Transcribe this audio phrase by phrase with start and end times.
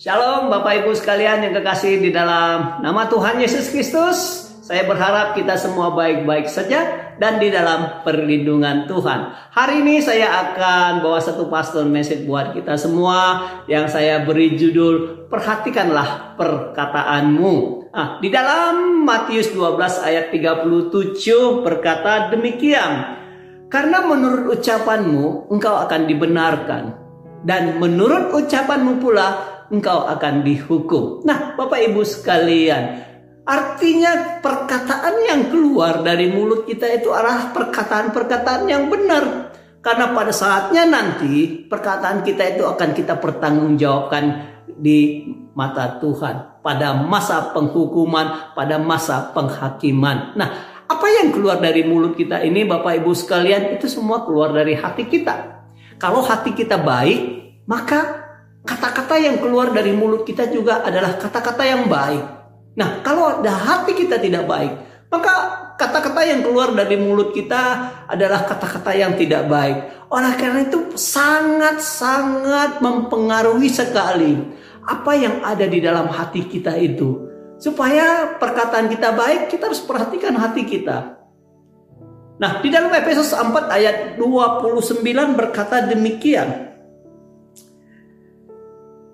[0.00, 4.48] Shalom Bapak Ibu sekalian yang kekasih di dalam nama Tuhan Yesus Kristus.
[4.64, 9.52] Saya berharap kita semua baik-baik saja dan di dalam perlindungan Tuhan.
[9.52, 15.28] Hari ini saya akan bawa satu pastor message buat kita semua yang saya beri judul
[15.28, 17.92] Perhatikanlah perkataanmu.
[17.92, 23.20] Nah, di dalam Matius 12 ayat 37 berkata demikian.
[23.68, 27.10] Karena menurut ucapanmu engkau akan dibenarkan
[27.44, 31.22] dan menurut ucapanmu pula engkau akan dihukum.
[31.22, 33.06] Nah, Bapak Ibu sekalian,
[33.46, 39.54] artinya perkataan yang keluar dari mulut kita itu adalah perkataan-perkataan yang benar.
[39.80, 44.24] Karena pada saatnya nanti perkataan kita itu akan kita pertanggungjawabkan
[44.68, 45.24] di
[45.56, 50.36] mata Tuhan pada masa penghukuman, pada masa penghakiman.
[50.36, 50.48] Nah,
[50.84, 55.08] apa yang keluar dari mulut kita ini Bapak Ibu sekalian itu semua keluar dari hati
[55.08, 55.64] kita.
[55.96, 57.20] Kalau hati kita baik,
[57.64, 58.19] maka
[58.70, 62.22] kata-kata yang keluar dari mulut kita juga adalah kata-kata yang baik.
[62.78, 64.72] Nah, kalau ada hati kita tidak baik,
[65.10, 65.34] maka
[65.74, 67.62] kata-kata yang keluar dari mulut kita
[68.06, 70.06] adalah kata-kata yang tidak baik.
[70.06, 74.38] Oleh karena itu sangat-sangat mempengaruhi sekali
[74.86, 77.26] apa yang ada di dalam hati kita itu.
[77.58, 81.18] Supaya perkataan kita baik, kita harus perhatikan hati kita.
[82.40, 85.04] Nah, di dalam Efesus 4 ayat 29
[85.36, 86.69] berkata demikian.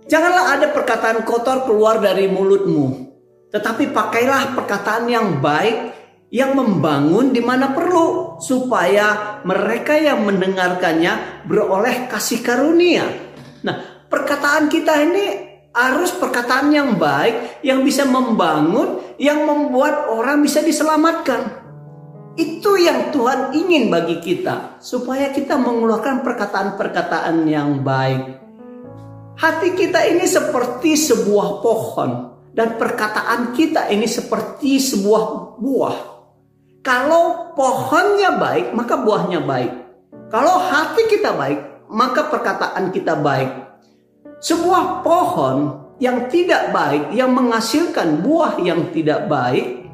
[0.06, 3.10] Janganlah ada perkataan kotor keluar dari mulutmu,
[3.50, 5.98] tetapi pakailah perkataan yang baik
[6.30, 13.02] yang membangun di mana perlu supaya mereka yang mendengarkannya beroleh kasih karunia.
[13.66, 15.26] Nah, perkataan kita ini
[15.74, 21.66] harus perkataan yang baik yang bisa membangun, yang membuat orang bisa diselamatkan.
[22.38, 28.45] Itu yang Tuhan ingin bagi kita, supaya kita mengeluarkan perkataan-perkataan yang baik.
[29.36, 32.10] Hati kita ini seperti sebuah pohon
[32.56, 35.98] dan perkataan kita ini seperti sebuah buah.
[36.80, 39.72] Kalau pohonnya baik, maka buahnya baik.
[40.32, 43.52] Kalau hati kita baik, maka perkataan kita baik.
[44.40, 49.84] Sebuah pohon yang tidak baik, yang menghasilkan buah yang tidak baik,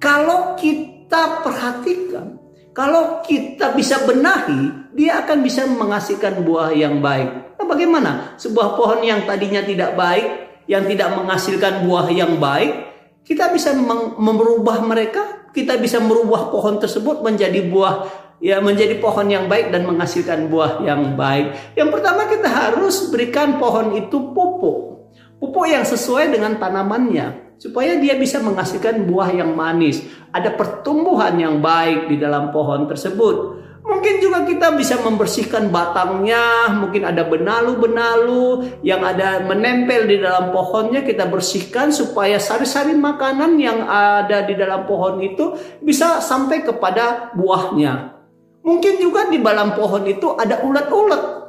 [0.00, 2.40] kalau kita perhatikan,
[2.76, 7.56] kalau kita bisa benahi, dia akan bisa menghasilkan buah yang baik.
[7.56, 12.84] Nah, bagaimana sebuah pohon yang tadinya tidak baik, yang tidak menghasilkan buah yang baik,
[13.24, 13.72] kita bisa
[14.20, 19.88] merubah mereka, kita bisa merubah pohon tersebut menjadi buah ya menjadi pohon yang baik dan
[19.88, 21.72] menghasilkan buah yang baik.
[21.80, 25.08] Yang pertama kita harus berikan pohon itu pupuk.
[25.40, 30.04] Pupuk yang sesuai dengan tanamannya supaya dia bisa menghasilkan buah yang manis.
[30.32, 33.66] Ada pertumbuhan yang baik di dalam pohon tersebut.
[33.86, 41.06] Mungkin juga kita bisa membersihkan batangnya, mungkin ada benalu-benalu yang ada menempel di dalam pohonnya
[41.06, 48.18] kita bersihkan supaya sari-sari makanan yang ada di dalam pohon itu bisa sampai kepada buahnya.
[48.66, 51.45] Mungkin juga di dalam pohon itu ada ulat-ulat.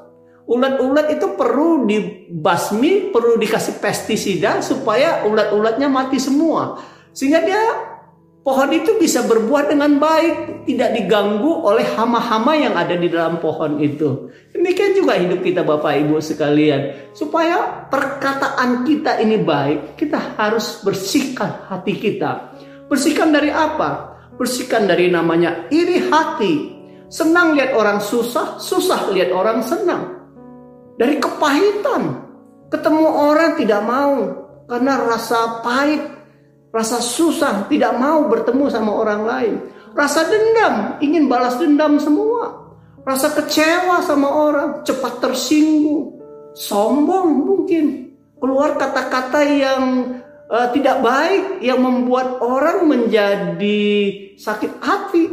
[0.47, 6.79] Ulat-ulat itu perlu dibasmi, perlu dikasih pestisida supaya ulat-ulatnya mati semua.
[7.11, 7.59] Sehingga dia
[8.47, 13.83] pohon itu bisa berbuah dengan baik, tidak diganggu oleh hama-hama yang ada di dalam pohon
[13.83, 14.31] itu.
[14.55, 17.11] Demikian juga hidup kita Bapak Ibu sekalian.
[17.11, 22.55] Supaya perkataan kita ini baik, kita harus bersihkan hati kita.
[22.87, 24.15] Bersihkan dari apa?
[24.39, 26.79] Bersihkan dari namanya iri hati.
[27.11, 30.16] Senang lihat orang susah, susah lihat orang senang.
[30.97, 32.25] Dari kepahitan.
[32.67, 34.15] Ketemu orang tidak mau
[34.67, 36.17] karena rasa pahit
[36.77, 39.55] Rasa susah, tidak mau bertemu sama orang lain.
[39.95, 42.69] Rasa dendam, ingin balas dendam semua.
[43.07, 46.19] Rasa kecewa sama orang, cepat tersinggung.
[46.53, 48.13] Sombong mungkin.
[48.37, 49.83] Keluar kata-kata yang
[50.51, 53.81] uh, tidak baik, yang membuat orang menjadi
[54.37, 55.25] sakit hati.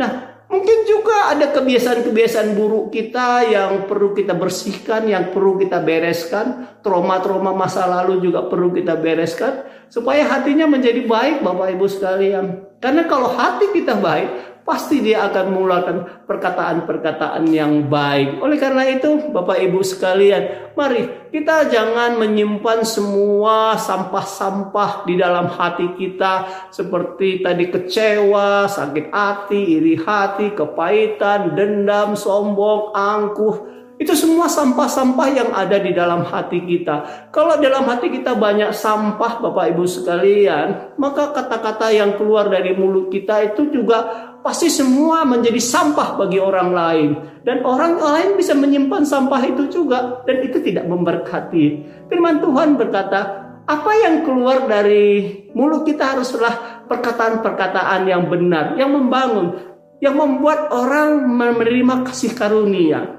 [0.00, 0.27] Nah,
[0.58, 6.66] Mungkin juga ada kebiasaan-kebiasaan buruk kita yang perlu kita bersihkan, yang perlu kita bereskan.
[6.82, 9.62] Trauma-trauma masa lalu juga perlu kita bereskan.
[9.86, 12.74] Supaya hatinya menjadi baik Bapak Ibu sekalian.
[12.82, 15.96] Karena kalau hati kita baik, pasti dia akan mengeluarkan
[16.28, 18.36] perkataan-perkataan yang baik.
[18.44, 25.96] Oleh karena itu, Bapak Ibu sekalian, mari kita jangan menyimpan semua sampah-sampah di dalam hati
[25.96, 33.77] kita seperti tadi kecewa, sakit hati, iri hati, kepahitan, dendam, sombong, angkuh.
[33.98, 37.28] Itu semua sampah-sampah yang ada di dalam hati kita.
[37.34, 43.10] Kalau dalam hati kita banyak sampah, Bapak Ibu sekalian, maka kata-kata yang keluar dari mulut
[43.10, 47.10] kita itu juga pasti semua menjadi sampah bagi orang lain.
[47.42, 51.64] Dan orang lain bisa menyimpan sampah itu juga, dan itu tidak memberkati.
[52.06, 59.58] Firman Tuhan berkata, apa yang keluar dari mulut kita haruslah perkataan-perkataan yang benar, yang membangun,
[59.98, 63.17] yang membuat orang menerima kasih karunia.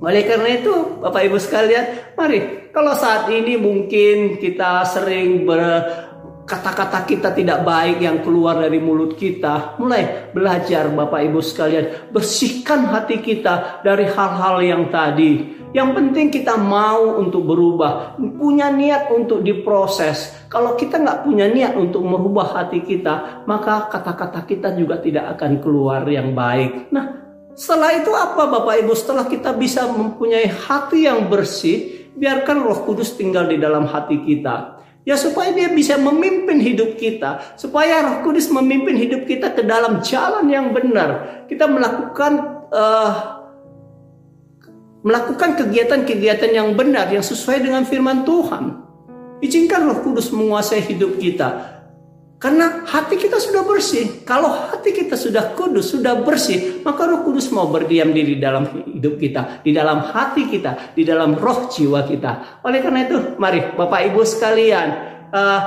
[0.00, 5.60] Oleh karena itu, Bapak Ibu sekalian, mari kalau saat ini mungkin kita sering ber
[6.50, 9.78] kata-kata kita tidak baik yang keluar dari mulut kita.
[9.78, 15.60] Mulai belajar Bapak Ibu sekalian, bersihkan hati kita dari hal-hal yang tadi.
[15.70, 20.34] Yang penting kita mau untuk berubah, punya niat untuk diproses.
[20.50, 25.62] Kalau kita nggak punya niat untuk merubah hati kita, maka kata-kata kita juga tidak akan
[25.62, 26.90] keluar yang baik.
[26.90, 28.92] Nah, setelah itu apa Bapak Ibu?
[28.94, 34.78] Setelah kita bisa mempunyai hati yang bersih, biarkan Roh Kudus tinggal di dalam hati kita.
[35.08, 40.04] Ya supaya dia bisa memimpin hidup kita, supaya Roh Kudus memimpin hidup kita ke dalam
[40.04, 41.42] jalan yang benar.
[41.48, 42.32] Kita melakukan
[42.68, 43.12] uh,
[45.00, 48.84] melakukan kegiatan-kegiatan yang benar yang sesuai dengan firman Tuhan.
[49.40, 51.79] Izinkan Roh Kudus menguasai hidup kita.
[52.40, 54.24] Karena hati kita sudah bersih.
[54.24, 59.20] Kalau hati kita sudah kudus, sudah bersih, maka Roh Kudus mau berdiam diri dalam hidup
[59.20, 62.64] kita, di dalam hati kita, di dalam roh jiwa kita.
[62.64, 64.88] Oleh karena itu, mari Bapak Ibu sekalian,
[65.28, 65.60] uh,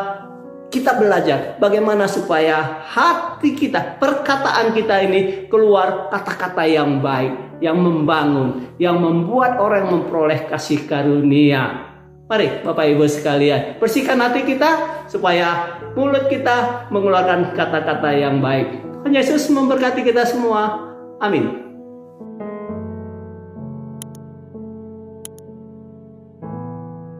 [0.73, 8.73] kita belajar bagaimana supaya hati kita, perkataan kita ini keluar kata-kata yang baik, yang membangun,
[8.81, 11.92] yang membuat orang memperoleh kasih karunia.
[12.23, 18.79] Mari Bapak Ibu sekalian, bersihkan hati kita supaya mulut kita mengeluarkan kata-kata yang baik.
[19.03, 20.87] Tuhan Yesus memberkati kita semua.
[21.19, 21.62] Amin.